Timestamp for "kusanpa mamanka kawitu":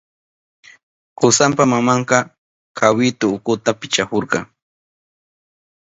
1.17-3.25